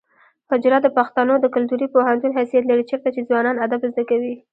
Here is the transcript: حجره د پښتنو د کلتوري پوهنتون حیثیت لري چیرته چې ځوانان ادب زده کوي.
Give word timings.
حجره 0.49 0.77
د 0.83 0.87
پښتنو 0.97 1.33
د 1.39 1.45
کلتوري 1.55 1.87
پوهنتون 1.93 2.31
حیثیت 2.37 2.63
لري 2.67 2.83
چیرته 2.89 3.09
چې 3.15 3.27
ځوانان 3.29 3.55
ادب 3.65 3.81
زده 3.91 4.03
کوي. 4.09 4.35